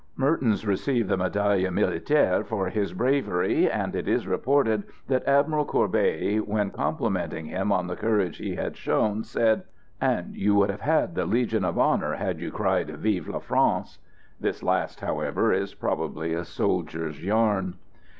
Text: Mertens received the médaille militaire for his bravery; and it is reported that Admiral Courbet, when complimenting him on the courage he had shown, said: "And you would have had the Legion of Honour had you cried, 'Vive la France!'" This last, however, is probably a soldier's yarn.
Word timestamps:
Mertens 0.15 0.65
received 0.65 1.09
the 1.09 1.15
médaille 1.15 1.71
militaire 1.71 2.43
for 2.43 2.69
his 2.71 2.91
bravery; 2.91 3.69
and 3.69 3.95
it 3.95 4.07
is 4.07 4.25
reported 4.25 4.81
that 5.07 5.23
Admiral 5.27 5.63
Courbet, 5.63 6.39
when 6.47 6.71
complimenting 6.71 7.45
him 7.45 7.71
on 7.71 7.85
the 7.85 7.95
courage 7.95 8.37
he 8.37 8.55
had 8.55 8.75
shown, 8.75 9.23
said: 9.23 9.61
"And 10.01 10.35
you 10.35 10.55
would 10.55 10.71
have 10.71 10.81
had 10.81 11.13
the 11.13 11.27
Legion 11.27 11.63
of 11.63 11.77
Honour 11.77 12.15
had 12.15 12.39
you 12.39 12.49
cried, 12.49 12.89
'Vive 12.89 13.27
la 13.27 13.37
France!'" 13.37 13.99
This 14.39 14.63
last, 14.63 15.01
however, 15.01 15.53
is 15.53 15.75
probably 15.75 16.33
a 16.33 16.45
soldier's 16.45 17.23
yarn. 17.23 17.75